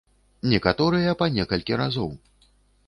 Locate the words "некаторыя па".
0.53-1.29